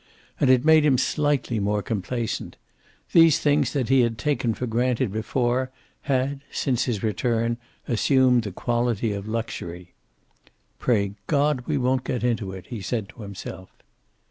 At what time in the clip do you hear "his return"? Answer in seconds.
6.85-7.57